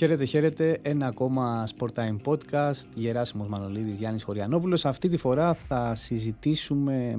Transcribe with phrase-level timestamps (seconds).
[0.00, 0.78] Χαίρετε, χαίρετε.
[0.82, 2.84] Ένα ακόμα Sport Time Podcast.
[2.94, 4.84] Γεράσιμος Μανολίδης, Γιάννης Χωριανόπουλος.
[4.84, 7.14] Αυτή τη φορά θα συζητήσουμε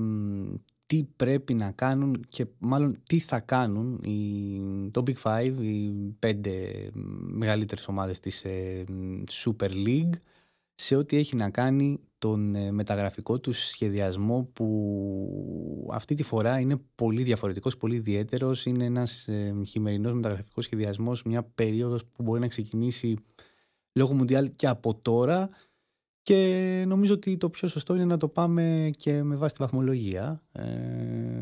[0.85, 4.59] τι πρέπει να κάνουν και μάλλον τι θα κάνουν οι,
[4.91, 6.51] το Big Five, οι πέντε
[7.23, 8.83] μεγαλύτερες ομάδες της ε,
[9.45, 10.13] Super League
[10.81, 16.81] σε ό,τι έχει να κάνει τον ε, μεταγραφικό του σχεδιασμό που αυτή τη φορά είναι
[16.95, 18.65] πολύ διαφορετικός, πολύ ιδιαίτερος.
[18.65, 23.17] Είναι ένας ε, χειμερινός μεταγραφικός σχεδιασμός, μια περίοδος που μπορεί να ξεκινήσει
[23.93, 25.49] λόγω Μουντιάλ και από τώρα
[26.21, 30.43] και νομίζω ότι το πιο σωστό είναι να το πάμε και με βάση τη βαθμολογία.
[30.51, 30.65] Ε,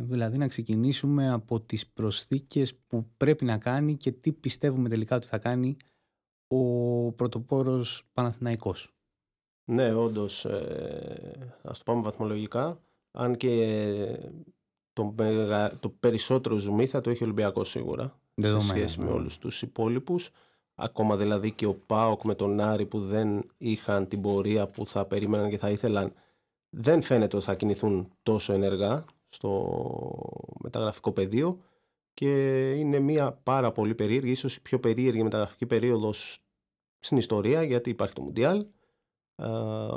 [0.02, 5.28] δηλαδή να ξεκινήσουμε από τις προσθήκες που πρέπει να κάνει και τι πιστεύουμε τελικά ότι
[5.28, 5.78] θα κάνει
[6.48, 8.94] ο πρωτοπόρος Παναθηναϊκός.
[9.70, 10.46] Ναι, όντως.
[10.46, 12.80] Ε, Α το πάμε βαθμολογικά.
[13.12, 14.22] Αν και
[14.94, 15.16] το,
[15.80, 18.20] το περισσότερο ζουμί θα το έχει ο Ολυμπιακός σίγουρα.
[18.34, 19.12] Δεδομένο, σε σχέση με ναι.
[19.12, 20.30] όλους τους υπόλοιπους.
[20.76, 25.06] Ακόμα δηλαδή και ο Πάοκ με τον Άρη που δεν είχαν την πορεία που θα
[25.06, 26.14] περίμεναν και θα ήθελαν.
[26.70, 29.80] Δεν φαίνεται ότι θα κινηθούν τόσο ενεργά στο
[30.60, 31.60] μεταγραφικό πεδίο
[32.14, 36.40] και είναι μια πάρα πολύ περίεργη, ίσως η πιο περίεργη μεταγραφική περίοδος
[37.00, 38.66] στην ιστορία γιατί υπάρχει το Μουντιάλ ε,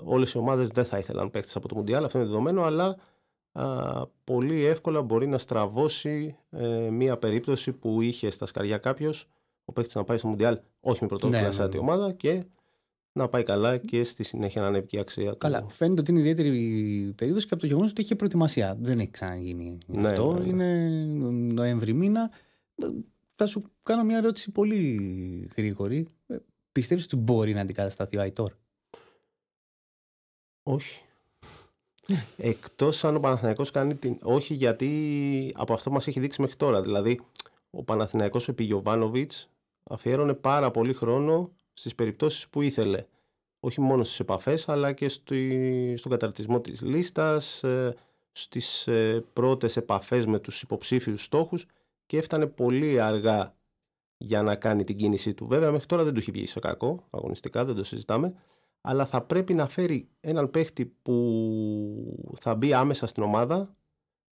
[0.04, 2.96] Όλες οι ομάδες δεν θα ήθελαν παίκτες από το Μουντιάλ, αυτό είναι δεδομένο, αλλά
[4.24, 9.28] πολύ εύκολα μπορεί να στραβώσει ε, μία περίπτωση που είχε στα σκαριά κάποιος
[9.64, 11.78] ο παίκτης να πάει στο Μουντιάλ, όχι με πρωτόφυλλα ναι, σε ναι, ναι.
[11.78, 12.44] ομάδα και
[13.12, 15.68] να πάει καλά και στη συνέχεια να ανέβει η αξία Καλά, του.
[15.68, 16.50] φαίνεται ότι είναι ιδιαίτερη
[17.16, 18.76] περίπτωση και από το γεγονός ότι είχε προετοιμασία.
[18.80, 20.32] Δεν έχει ξαναγίνει ναι, αυτό.
[20.32, 20.78] Ναι, είναι
[21.52, 22.30] Νοέμβρη μήνα.
[23.34, 26.08] Θα σου κάνω μια ερώτηση πολύ γρήγορη.
[26.26, 26.36] Ε,
[26.72, 28.52] Πιστεύεις ότι μπορεί να αντικατασταθεί ο Αϊτόρ;
[30.62, 31.02] Όχι.
[32.36, 34.18] Εκτός αν ο Παναθηναϊκός κάνει την.
[34.22, 36.82] Όχι, γιατί από αυτό μας έχει δείξει μέχρι τώρα.
[36.82, 37.20] Δηλαδή,
[37.70, 39.48] ο Παναθηναϊκός επί Γιωβάνοβιτς
[39.82, 43.04] αφιέρωνε πάρα πολύ χρόνο στις περιπτώσεις που ήθελε.
[43.60, 45.08] Όχι μόνο στις επαφές, αλλά και
[45.96, 47.94] στον καταρτισμό της λίστας, ε,
[48.32, 51.66] στις ε, πρώτες επαφές με τους υποψήφιους στόχους
[52.06, 53.54] και έφτανε πολύ αργά
[54.16, 55.46] για να κάνει την κίνησή του.
[55.46, 58.34] Βέβαια, μέχρι τώρα δεν του έχει βγει σε κακό, αγωνιστικά, δεν το συζητάμε
[58.84, 63.70] αλλά θα πρέπει να φέρει έναν παίχτη που θα μπει άμεσα στην ομάδα,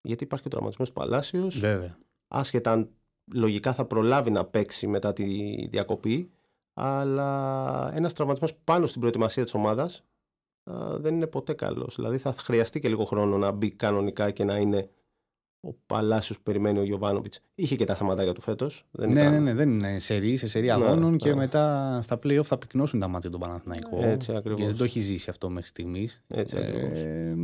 [0.02, 1.60] γιατί υπάρχει και ο τραυματισμός του Παλάσιος.
[1.60, 1.98] Βέβαια.
[2.28, 2.90] Άσχετα αν
[3.34, 5.26] λογικά θα προλάβει να παίξει μετά τη
[5.68, 6.32] διακοπή,
[6.74, 10.04] αλλά ένας τραυματισμός πάνω στην προετοιμασία της ομάδας
[10.96, 11.96] δεν είναι ποτέ καλός.
[11.96, 14.90] Δηλαδή θα χρειαστεί και λίγο χρόνο να μπει κανονικά και να είναι
[15.66, 17.40] ο Παλάσιος που περιμένει ο Γιωβάνοβιτς.
[17.56, 18.86] Είχε και τα θεματάκια του φέτος.
[18.92, 21.36] Ναι, ναι, ναι, δεν είναι σερή, σε σερή ναι, αγώνων ναι, και ναι.
[21.36, 23.98] μετά στα playoff θα πυκνώσουν τα μάτια του Παναθηναϊκού.
[24.02, 24.58] Έτσι ακριβώς.
[24.58, 26.24] Γιατί δεν το έχει ζήσει αυτό μέχρι στιγμής.
[26.28, 27.00] Έτσι ακριβώς.
[27.00, 27.36] Ε,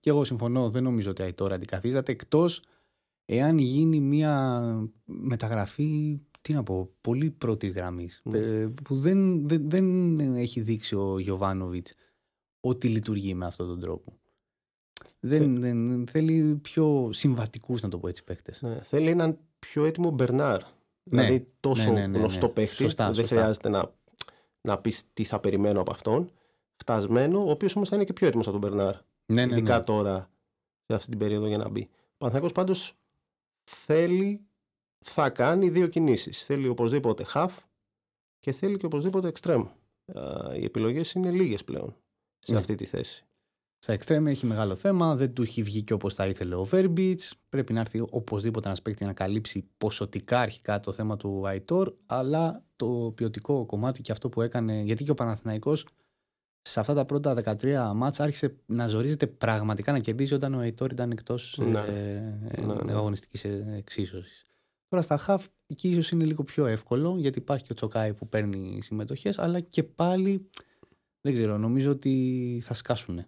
[0.00, 2.62] και εγώ συμφωνώ, δεν νομίζω ότι τώρα αντικαθίσταται εκτός
[3.24, 4.62] εάν γίνει μια
[5.04, 6.20] μεταγραφή.
[6.40, 8.20] Τι να πω, πολύ πρώτης γραμμής.
[8.24, 8.38] Ναι.
[8.38, 11.94] Ε, που δεν, δεν, δεν έχει δείξει ο Γιωβάνοβιτς
[12.60, 14.18] ότι λειτουργεί με αυτόν τον τρόπο.
[15.20, 18.54] Δεν, δεν, θέλει πιο συμβατικούς, να το πω έτσι, παίχτε.
[18.60, 20.62] Ναι, θέλει έναν πιο έτοιμο Μπερνάρ.
[20.62, 22.52] Ναι, δηλαδή τόσο ναι, ναι, ναι γνωστό ναι.
[22.52, 23.92] παίχτη που δεν χρειάζεται να,
[24.60, 26.30] να πεις τι θα περιμένω από αυτόν.
[26.76, 28.94] Φτασμένο, ο οποίος όμως θα είναι και πιο έτοιμος από τον Μπερνάρ.
[29.26, 30.30] Ναι, ναι, Ειδικά τώρα
[30.86, 31.88] σε αυτή την περίοδο για να μπει.
[31.90, 32.96] Ο Παναθηναϊκός πάντως
[33.64, 34.46] θέλει,
[34.98, 36.44] θα κάνει δύο κινήσεις.
[36.44, 37.50] Θέλει οπωσδήποτε half
[38.40, 39.66] και θέλει και οπωσδήποτε extreme.
[40.58, 41.96] Οι επιλογές είναι λίγες πλέον
[42.38, 43.25] σε αυτή τη θέση.
[43.86, 47.30] Στα εξτρέμια έχει μεγάλο θέμα, δεν του έχει βγει και όπως θα ήθελε ο Verbitz.
[47.48, 52.64] Πρέπει να έρθει οπωσδήποτε ένας παίκτη να καλύψει ποσοτικά αρχικά το θέμα του Αϊτόρ, αλλά
[52.76, 54.80] το ποιοτικό κομμάτι και αυτό που έκανε.
[54.80, 55.86] Γιατί και ο Παναθηναϊκός
[56.62, 60.92] σε αυτά τα πρώτα 13 μάτσα άρχισε να ζορίζεται πραγματικά να κερδίζει όταν ο Αϊτόρ
[60.92, 61.78] ήταν εκτός ναι.
[61.78, 62.92] ε, ναι, ναι.
[62.92, 63.44] αγωνιστικής
[63.76, 64.44] εξίσωσης.
[64.88, 68.28] Τώρα στα χαφ εκεί ίσως είναι λίγο πιο εύκολο γιατί υπάρχει και ο Τσοκάη που
[68.28, 70.48] παίρνει συμμετοχές, αλλά και πάλι
[71.20, 73.26] δεν ξέρω, νομίζω ότι θα σκάσουν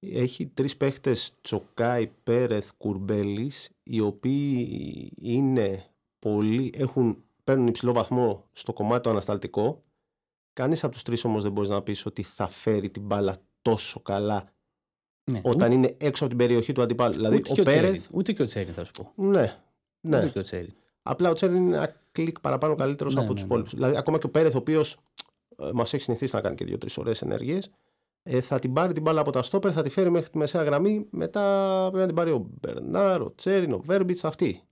[0.00, 5.84] έχει τρεις παίχτες Τσοκάι, Πέρεθ, Κουρμπέλης οι οποίοι είναι
[6.18, 9.82] πολύ, έχουν, παίρνουν υψηλό βαθμό στο κομμάτι το ανασταλτικό
[10.52, 14.00] κανείς από τους τρεις όμως δεν μπορείς να πεις ότι θα φέρει την μπάλα τόσο
[14.00, 14.52] καλά
[15.30, 17.14] ναι, όταν είναι έξω από την περιοχή του αντιπάλου.
[17.14, 18.06] Δηλαδή, ούτε, ο και Πέρεθ...
[18.06, 19.12] ο ούτε και ο Τσέριν θα σου πω.
[19.14, 19.58] Ναι,
[20.00, 20.16] ναι.
[20.16, 20.74] Ούτε και ο Τσέριν.
[21.02, 23.74] Απλά ο Τσέριν είναι ένα κλικ παραπάνω καλύτερος ναι, από ναι, τους υπόλοιπους.
[23.74, 24.96] Δηλαδή, ακόμα και ο Πέρεθ, ο οποίος
[25.58, 27.70] ε, μας έχει συνηθίσει να κάνει και δύο-τρεις ωραίες ενέργειες, ε,
[28.40, 31.06] θα την πάρει την μπάλα από τα στόπερ, θα τη φέρει μέχρι τη μεσαία γραμμή.
[31.10, 34.62] Μετά πρέπει να την πάρει ο Μπερνάρ, ο Τσέριν, ο Βέρμπιτς, αυτή.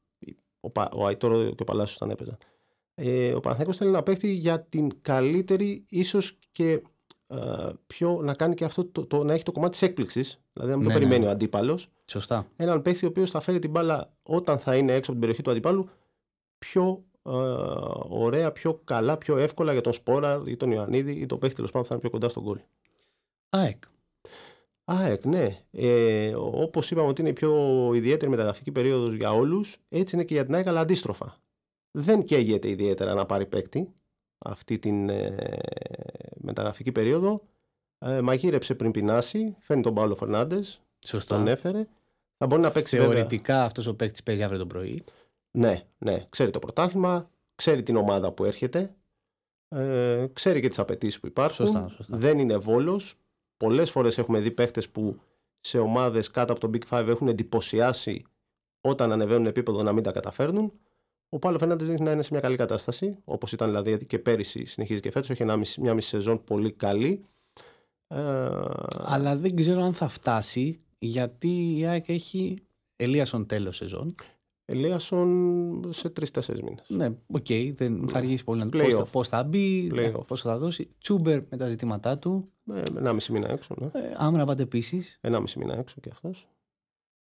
[0.60, 2.36] Ο, ο Αϊτόρο και ο Παλάσιος όταν έπαιζαν.
[2.94, 6.82] Ε, ο Παναθέκο θέλει να παίχτη για την καλύτερη, ίσως και
[7.26, 10.40] ε, πιο να κάνει και αυτό το, το, να έχει το κομμάτι της έκπληξης.
[10.52, 11.28] Δηλαδή να μην ναι, το περιμένει ναι.
[11.28, 11.88] ο αντίπαλος.
[12.06, 12.46] Σωστά.
[12.56, 15.42] Έναν παίχτη ο οποίος θα φέρει την μπάλα όταν θα είναι έξω από την περιοχή
[15.42, 15.88] του αντίπαλου
[16.58, 17.30] πιο ε,
[18.08, 21.70] ωραία, πιο καλά, πιο εύκολα για τον Σπόρα ή τον Ιωαννίδη ή το παίχτη τέλος
[21.70, 22.58] πάντων θα είναι πιο κοντά στον γκολ.
[23.56, 23.82] ΑΕΚ.
[24.84, 25.58] ΑΕΚ, ναι.
[25.70, 30.34] Ε, Όπως είπαμε ότι είναι η πιο ιδιαίτερη μεταγραφική περίοδος για όλους, έτσι είναι και
[30.34, 31.34] για την ΑΕΚ, αλλά αντίστροφα.
[31.90, 33.92] Δεν καίγεται ιδιαίτερα να πάρει παίκτη
[34.38, 35.36] αυτή την ε,
[36.36, 37.42] μεταγραφική περίοδο.
[37.98, 40.80] Ε, μαγείρεψε πριν πεινάσει, φέρνει τον Παύλο Φερνάντες.
[41.06, 41.36] Σωστά.
[41.36, 41.86] Τον έφερε.
[42.38, 43.66] Θα μπορεί να παίξει Θεωρητικά βέβαια...
[43.66, 45.04] αυτός ο παίκτης παίζει αύριο το πρωί.
[45.50, 46.26] Ναι, ναι.
[46.28, 48.94] Ξέρει το πρωτάθλημα, ξέρει την ομάδα που έρχεται,
[49.68, 51.66] ε, ξέρει και τις απαιτήσεις που υπάρχουν.
[51.66, 52.16] Σωστά, σωστά.
[52.16, 53.18] Δεν είναι βόλος.
[53.56, 55.20] Πολλές φορές έχουμε δει παίχτες που
[55.60, 58.24] σε ομάδες κάτω από τον Big Five έχουν εντυπωσιάσει
[58.80, 60.72] όταν ανεβαίνουν επίπεδο να μην τα καταφέρνουν.
[61.28, 64.64] Ο Πάολο Φερνάντες δείχνει να είναι σε μια καλή κατάσταση, όπως ήταν δηλαδή και πέρυσι,
[64.64, 65.30] συνεχίζει και φέτος.
[65.30, 67.24] Έχει ένα, μια μισή σεζόν πολύ καλή.
[68.08, 68.48] Ε...
[69.04, 72.56] Αλλά δεν ξέρω αν θα φτάσει, γιατί η ΑΕΚ έχει
[72.96, 74.14] Ελίασον τέλος σεζόν.
[74.68, 76.84] Ελίασον σε τρεις-τέσσερις μήνες.
[76.88, 79.90] Ναι, OK, okay, δεν θα αργήσει πολύ να το πώς θα μπει,
[80.26, 80.90] πώς θα δώσει.
[80.98, 82.48] Τσούμπερ με τα ζητήματά του.
[82.72, 83.74] Ε, ενάμιση μήνα έξω.
[83.78, 83.86] Ναι.
[83.86, 85.18] Ε, Αμραμπάτ επίσης.
[85.20, 86.48] Ενάμιση μήνα έξω και αυτός.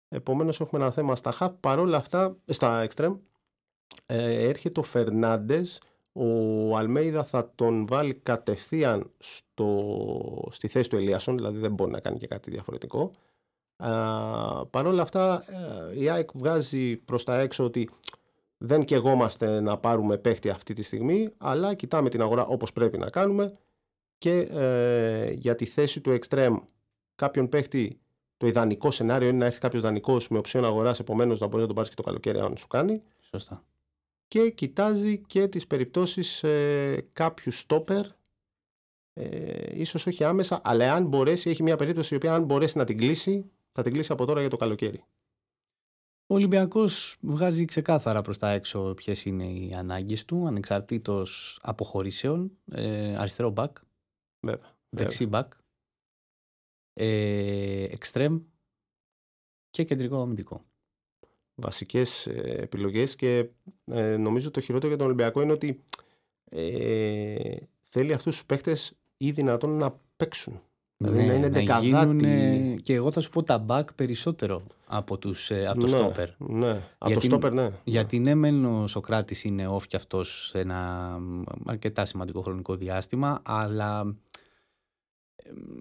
[0.10, 1.54] Επομένως έχουμε ένα θέμα στα χαφ.
[1.60, 3.16] Παρόλα αυτά, στα εξτρεμ,
[4.06, 5.82] ε, έρχεται ο Φερνάντες.
[6.14, 12.00] Ο Αλμέιδα θα τον βάλει κατευθείαν στο, στη θέση του Ελίασον, δηλαδή δεν μπορεί να
[12.00, 13.12] κάνει και κάτι διαφορετικό.
[14.70, 15.44] Παρ' όλα αυτά
[15.94, 17.90] ε, η ΑΕΚ βγάζει προς τα έξω ότι
[18.58, 23.10] δεν κεγόμαστε να πάρουμε παίχτη αυτή τη στιγμή αλλά κοιτάμε την αγορά όπως πρέπει να
[23.10, 23.52] κάνουμε
[24.18, 26.58] και ε, για τη θέση του extreme
[27.16, 27.98] κάποιον παίχτη
[28.38, 31.68] το ιδανικό σενάριο είναι να έρθει κάποιος δανεικός με οψιόν αγοράς, επομένως να μπορεί να
[31.68, 33.02] τον πάρεις και το καλοκαίρι αν σου κάνει.
[33.20, 33.64] Σωστά.
[34.28, 38.06] Και κοιτάζει και τις περιπτώσεις ε, κάποιου στόπερ.
[39.14, 42.84] Ε, ίσως όχι άμεσα, αλλά αν μπορέσει, έχει μια περίπτωση η οποία αν μπορέσει να
[42.86, 45.04] την κλείσει, θα την κλείσει από τώρα για το καλοκαίρι.
[46.28, 52.58] Ο Ολυμπιακός βγάζει ξεκάθαρα προς τα έξω ποιες είναι οι ανάγκες του, ανεξαρτήτως αποχωρήσεων.
[52.72, 53.78] Ε, αριστερό μπακ.
[54.40, 54.76] Βέβαια.
[54.90, 55.54] Δεξί μπακ.
[56.94, 58.42] Ε, εξτρέμ
[59.70, 60.66] και κεντρικό αμυντικό.
[61.56, 63.50] Βασικές ε, επιλογές και
[63.86, 65.84] ε, νομίζω το χειρότερο για τον Ολυμπιακό είναι ότι
[66.44, 68.78] ε, θέλει αυτούς τους παίχτε
[69.18, 70.62] ή δυνατόν να παίξουν.
[70.98, 72.20] Δηλαδή ναι, να είναι να γίνουν,
[72.82, 76.28] και εγώ θα σου πω τα back περισσότερο από, τους, ε, από το ναι, stopper.
[76.38, 77.70] Ναι, από το stopper ναι.
[77.84, 81.20] Γιατί ναι μεν ο Σοκράτης είναι off και αυτός σε ένα
[81.66, 84.16] αρκετά σημαντικό χρονικό διάστημα αλλά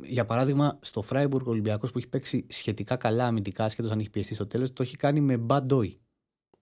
[0.03, 4.11] για παράδειγμα στο Φράιμπουργκ ο Ολυμπιακός που έχει παίξει σχετικά καλά αμυντικά σχέτως αν έχει
[4.11, 6.01] πιεστεί στο τέλος το έχει κάνει με μπαντόι.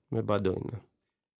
[0.09, 0.79] Με μπαντόι ναι.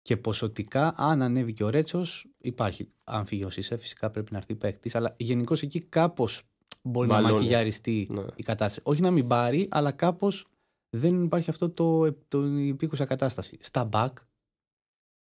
[0.03, 2.89] Και ποσοτικά, αν ανέβει και ο Ρέτσος, υπάρχει.
[3.05, 4.95] Αν φύγει ο Σισε, φυσικά πρέπει να έρθει παίκτης.
[4.95, 6.43] Αλλά γενικώς εκεί κάπως
[6.83, 7.29] μπορεί Μπαλώνει.
[7.29, 8.23] να μακιγιαριστεί ναι.
[8.35, 8.81] η κατάσταση.
[8.83, 10.47] Όχι να μην πάρει, αλλά κάπως
[10.91, 13.59] δεν υπάρχει αυτό το, το επίκουσα κατάσταση.
[13.61, 14.13] Στα back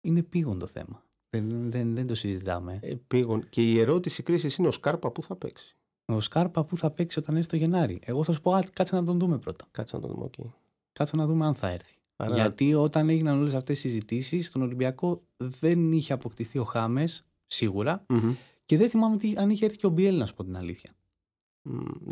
[0.02, 1.04] είναι επίγον το θέμα.
[1.30, 2.80] Δεν, δεν, δεν το συζητάμε.
[2.82, 3.50] Επίγον.
[3.50, 5.76] Και η ερώτηση κρίση είναι ο Σκάρπα που θα παίξει.
[6.06, 8.00] Ο Σκάρπα που θα παίξει όταν έρθει το Γενάρη.
[8.06, 9.66] Εγώ θα σου πω, κάτσε να τον δούμε πρώτα.
[9.72, 10.50] Κάτσε να τον δούμε, okay.
[10.92, 11.96] Κάτσε να δούμε αν θα έρθει.
[12.16, 12.34] Άρα...
[12.34, 18.06] Γιατί όταν έγιναν όλες αυτές οι συζητήσεις, στον Ολυμπιακό δεν είχε αποκτηθεί ο Χάμες, σίγουρα.
[18.10, 18.36] Mm-hmm.
[18.66, 20.92] Και δεν θυμάμαι τι, αν είχε έρθει και ο Μπιέλ, να σου πω την αλήθεια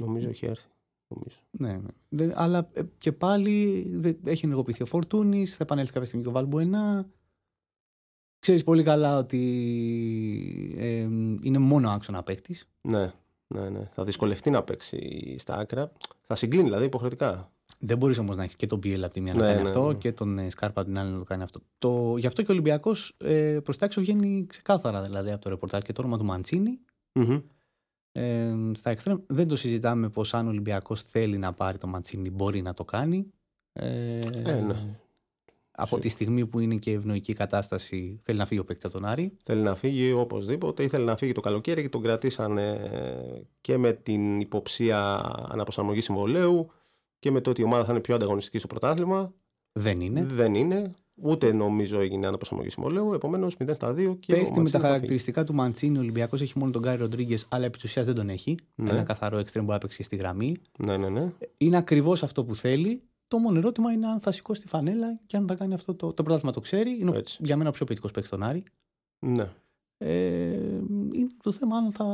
[0.02, 0.68] νομίζω έχει έρθει.
[1.08, 1.38] Νομίζω.
[1.52, 1.78] Ναι,
[2.10, 2.34] ναι.
[2.36, 3.86] αλλά ε, και πάλι
[4.24, 7.10] έχει ενεργοποιηθεί ο Φορτούνης, θα επανέλθει κάποια στιγμή και ο Βαλμπουενά.
[8.40, 9.42] Ξέρεις πολύ καλά ότι
[10.78, 11.08] ε,
[11.42, 12.70] είναι μόνο άξονα παίκτης.
[12.82, 13.14] Ναι,
[13.48, 13.90] ναι, ναι.
[13.94, 15.92] Θα δυσκολευτεί να παίξει στα άκρα.
[16.28, 17.52] Θα συγκλίνει δηλαδή υποχρεωτικά.
[17.80, 19.68] Δεν μπορείς όμως να έχεις και τον Πιέλ από τη μία να ναι, κάνει ναι,
[19.68, 19.94] αυτό ναι.
[19.94, 21.62] και τον ε, Σκάρπα από την άλλη να το κάνει αυτό.
[21.78, 25.50] Το, γι' αυτό και ο Ολυμπιακός ε, προς τα έξω βγαίνει ξεκάθαρα δηλαδή από το
[25.50, 26.80] ρεπορτάζ και το όνομα του μαντσινη
[27.20, 27.44] mm-hmm.
[28.20, 32.30] Ε, στα εξτρέμ δεν το συζητάμε πως αν ο Ολυμπιακός θέλει να πάρει το Ματσίνι
[32.30, 33.32] μπορεί να το κάνει.
[33.74, 34.98] Ε, ε, ναι.
[35.72, 39.06] Από τη στιγμή που είναι και ευνοϊκή κατάσταση θέλει να φύγει ο παίκτης από τον
[39.06, 39.38] Άρη.
[39.44, 40.84] Θέλει να φύγει οπωσδήποτε.
[40.84, 42.90] Ήθελε να φύγει το καλοκαίρι και τον κρατήσανε
[43.62, 46.72] και με την υποψία αναπροσαρμογής συμβολέου
[47.20, 49.34] και με το ότι η ομάδα θα είναι πιο ανταγωνιστική στο πρωτάθλημα.
[49.72, 50.24] Δεν είναι.
[50.24, 50.92] Δεν είναι.
[51.22, 53.14] Ούτε νομίζω έγινε αναπροσαρμογή συμβολέου.
[53.14, 54.16] Επομένως 0 στα 2.
[54.20, 55.98] Και Παίχτη με τα χαρακτηριστικά του Μαντσίνη.
[55.98, 58.58] Ο Ολυμπιακός έχει μόνο τον Γκάρι Ροντρίγκες, αλλά επί ουσίας δεν τον έχει.
[58.76, 58.90] Ναι.
[58.90, 60.56] Ένα καθαρό εξτρέμ που έπαιξε στη γραμμή.
[60.78, 61.32] Ναι, ναι, ναι.
[61.58, 63.02] Είναι ακριβώς αυτό που θέλει.
[63.28, 66.14] Το μόνο ερώτημα είναι αν θα σηκώσει τη φανέλα και αν θα κάνει αυτό το.
[66.14, 66.98] Το πρωτάθλημα το ξέρει.
[67.00, 67.38] Είναι Έτσι.
[67.42, 68.64] για μένα ο πιο ποιητικός παίκτης στον Άρη.
[69.20, 69.50] Ναι.
[69.98, 70.54] Ε,
[71.12, 72.06] είναι το θέμα αν θα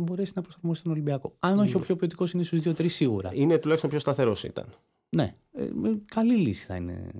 [0.00, 1.34] μπορέσει να προσαρμόσει τον Ολυμπιακό.
[1.38, 1.76] Αν όχι, ναι.
[1.76, 3.30] ο πιο ποιοτικό είναι στους 2-3 σίγουρα.
[3.34, 4.66] Είναι τουλάχιστον πιο σταθερός ήταν.
[5.16, 5.68] Ναι, ε,
[6.04, 7.10] καλή λύση θα είναι.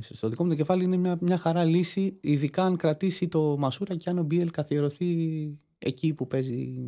[0.00, 3.96] Στο δικό μου το κεφάλι είναι μια, μια χαρά λύση, ειδικά αν κρατήσει το Μασούρα
[3.96, 6.80] και αν ο Μπιέλ καθιερωθεί εκεί που παίζει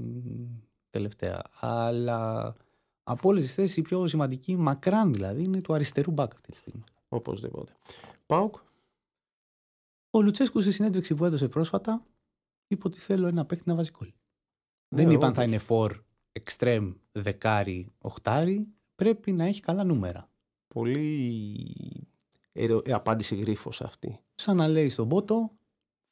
[0.90, 1.42] τελευταία.
[1.60, 2.52] Αλλά
[3.02, 6.56] από όλες τις θέσεις η πιο σημαντική, μακράν δηλαδή, είναι του αριστερού μπακ αυτή τη
[6.56, 6.84] στιγμή.
[7.08, 7.72] Οπωσδήποτε.
[8.26, 8.54] Πάουκ.
[10.10, 12.02] Ο Λουτσέσκου στη συνέντευξη που έδωσε πρόσφατα
[12.68, 14.12] είπε ότι θέλω ένα παίκτη να βάζει γκολ.
[14.88, 15.44] Δεν Ναι, είπαν θα όντως.
[15.54, 16.02] είναι φορ,
[16.32, 18.66] εξτρέμ, δεκάρι, οχτάρι.
[18.94, 20.30] Πρέπει να έχει καλά νούμερα.
[20.74, 21.06] Πολύ
[21.76, 22.01] ερω- ε,
[22.90, 24.20] απάντηση γρίφος αυτή.
[24.34, 25.50] Σαν να λέει στον Πότο,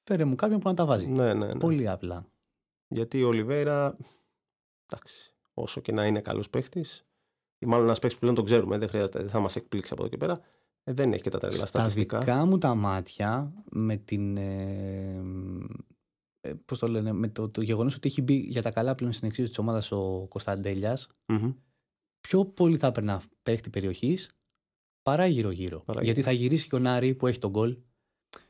[0.03, 1.07] φέρε μου κάποιον που να τα βάζει.
[1.07, 1.59] Ναι, ναι, ναι.
[1.59, 2.27] Πολύ απλά.
[2.89, 3.97] Γιατί ο Ολιβέρα,
[4.87, 7.05] εντάξει, όσο και να είναι καλός παίχτης,
[7.59, 10.03] ή μάλλον ένας παίχτης που πλέον τον ξέρουμε, δεν χρειάζεται, δεν θα μας εκπλήξει από
[10.03, 10.41] εδώ και πέρα,
[10.85, 12.19] ε, δεν έχει και τα τρελά Στα στατιστικά.
[12.19, 14.37] δικά μου τα μάτια, με την.
[14.37, 15.23] Ε,
[16.41, 19.13] ε, πώς το λένε, με το, το γεγονός ότι έχει μπει για τα καλά πλέον
[19.13, 21.53] στην εξίσωση της ομάδας ο Κωνσταντέλιας, Μμμ.
[22.21, 24.31] πιο πολύ θα έπαιρνα παίχτη περιοχής
[25.02, 25.83] παρά γύρω-γύρω.
[25.85, 27.76] Παρά Γιατί θα γυρίσει και ο Νάρη που έχει τον γκολ.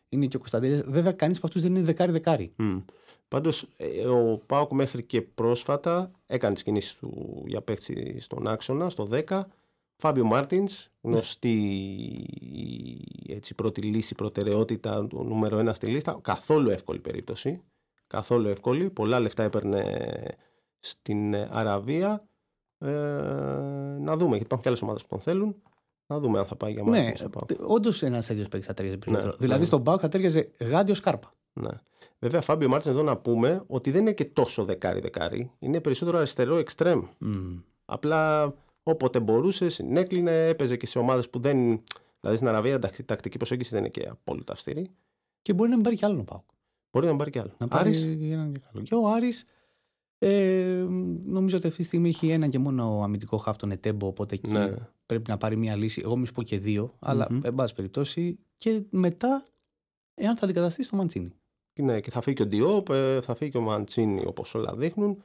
[0.09, 0.85] Είναι και ο Κωνσταντέλια.
[0.87, 2.53] Βέβαια, κανείς από αυτούς δεν είναι δεκάρι-δεκάρι.
[2.57, 2.79] Μμ.
[3.29, 8.91] Πάντως, ε, ο Πάοκ μέχρι και πρόσφατα έκανε τις κινήσεις του για παίχτη στον άξονα,
[8.91, 9.47] στο 10.
[9.97, 11.57] Φάμπιο Μάρτινς, γνωστή
[13.29, 16.19] έτσι, πρώτη λύση, προτεραιότητα, το νούμερο ένα στη λίστα.
[16.23, 17.63] Καθόλου εύκολη περίπτωση.
[18.07, 18.91] Καθόλου εύκολη.
[18.91, 19.85] Πολλά λεφτά έπαιρνε
[20.79, 22.29] στην ε, Αραβία.
[22.79, 22.91] Ε,
[24.01, 25.63] να δούμε, γιατί υπάρχουν και άλλες ομάδες που τον θέλουν.
[26.11, 27.19] Να δούμε αν θα πάει για Ναι, Μάρτινς.
[27.19, 27.71] στο ΠΑΟΚ.
[27.71, 29.31] όντως ένας τέτοιος παίκτης θα ταιριάζει περισσότερο.
[29.31, 29.67] Ναι, δηλαδή ναι.
[29.67, 31.33] στον Πάοκ θα ταιριάζει γάντιο Σκάρπα.
[31.53, 31.71] Ναι.
[32.19, 35.51] Βέβαια, Φάμπιο Μάρτινς εδώ να πούμε ότι δεν είναι και τόσο δεκάρι-δεκάρι.
[35.59, 37.03] Είναι περισσότερο αριστερό εξτρέμ.
[37.19, 37.57] Μμ.
[37.85, 38.53] Απλά
[38.83, 41.57] όποτε μπορούσε, συνέκλινε, έπαιζε και σε ομάδες που δεν.
[42.21, 44.87] Δηλαδή στην Αραβία εντάξει, η τακτική προσέγγιση δεν είναι και απόλυτα αυστηρή.
[45.43, 46.43] Και μπορεί να μην πάρει κι άλλον ο Πάοκ.
[46.93, 47.53] Μπορεί να πάρει κι άλλο.
[47.59, 48.85] Να πάρει Άρης, έναν και καλό.
[48.85, 49.45] Και ο Άρης
[50.23, 50.87] ε,
[51.25, 54.07] νομίζω ότι αυτή τη στιγμή έχει ένα και μόνο αμυντικό χάφ τον Ετέμπο.
[54.07, 54.75] Οπότε εκεί Ναι.
[55.07, 56.01] πρέπει να πάρει μία λύση.
[56.05, 57.41] Εγώ μης σου πω και δύο, αλλά Μμμ.
[57.45, 58.39] εν πάση περιπτώσει.
[58.57, 59.45] Και μετά,
[60.15, 61.31] εάν θα αντικαταστήσει το Μαντσίνη.
[61.81, 64.75] Ναι, και θα φύγει και ο Ντιόπ, ε, θα φύγει και ο Μαντσίνη όπως όλα
[64.77, 65.23] δείχνουν.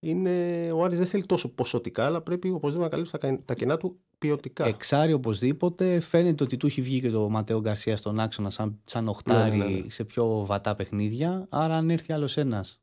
[0.00, 3.54] Είναι, ο Άρης δεν θέλει τόσο ποσοτικά, αλλά πρέπει οπωσδήποτε να καλύψει τα, κα- τα
[3.54, 4.66] κενά του ποιοτικά.
[4.66, 6.00] Εξάρι οπωσδήποτε.
[6.00, 9.64] Φαίνεται ότι του έχει βγει και το Ματέο Γκαρσία στον άξονα σαν, σαν οχτάρι Ναι,
[9.64, 9.90] ναι, ναι.
[9.90, 11.46] σε πιο βατά παιχνίδια.
[11.48, 12.80] Άρα, αν έρθει άλλος ένας,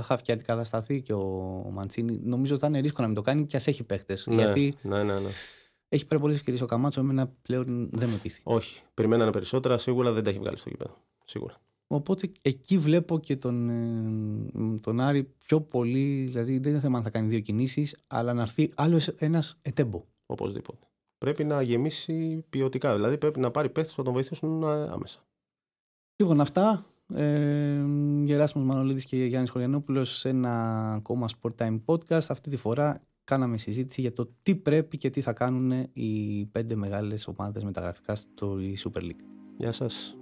[0.00, 2.20] θα χάφει και αντικατασταθεί και ο Μαντσίνη.
[2.22, 4.18] Νομίζω ότι θα είναι ρίσκο να μην το κάνει και ας έχει παίχτε.
[4.26, 5.28] ναι, Γιατί ναι, ναι, ναι.
[5.88, 7.00] έχει πάρα πολλέ ευκαιρίες ο Καμάτσο.
[7.00, 8.40] Εμένα πλέον δεν με πείθει.
[8.44, 8.82] Όχι.
[8.94, 10.96] Περιμένανε περισσότερα, σίγουρα δεν τα έχει βγάλει στο γήπεδο.
[11.24, 11.60] Σίγουρα.
[11.86, 16.24] Οπότε εκεί βλέπω και τον, ε, τον Άρη πιο πολύ.
[16.26, 20.04] Δηλαδή δεν είναι θέμα αν θα κάνει δύο κινήσεις, αλλά να έρθει άλλος ένας ετέμπο.
[20.26, 20.86] Οπωσδήποτε.
[21.18, 22.94] Πρέπει να γεμίσει ποιοτικά.
[22.94, 25.26] Δηλαδή πρέπει να πάρει παίχτε που θα τον βοηθήσουν ε, άμεσα.
[26.16, 26.86] Λοιπόν, αυτά.
[27.14, 27.84] Ε,
[28.24, 32.26] Γεράσιμος Μανολίδης και Γιάννης Χωριανόπουλος σε ένα ακόμα Sport Time Podcast.
[32.28, 36.74] Αυτή τη φορά κάναμε συζήτηση για το τι πρέπει και τι θα κάνουν οι πέντε
[36.74, 39.24] μεγάλες ομάδες μεταγραφικά στο Super League.
[39.56, 40.17] Γεια σας.